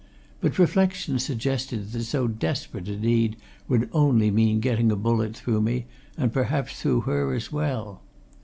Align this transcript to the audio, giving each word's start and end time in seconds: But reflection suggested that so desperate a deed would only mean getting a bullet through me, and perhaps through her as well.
But 0.39 0.57
reflection 0.57 1.19
suggested 1.19 1.91
that 1.91 2.03
so 2.05 2.27
desperate 2.27 2.87
a 2.87 2.95
deed 2.95 3.35
would 3.67 3.87
only 3.93 4.31
mean 4.31 4.59
getting 4.59 4.91
a 4.91 4.95
bullet 4.95 5.35
through 5.37 5.61
me, 5.61 5.85
and 6.17 6.33
perhaps 6.33 6.81
through 6.81 7.01
her 7.01 7.35
as 7.35 7.51
well. 7.51 8.01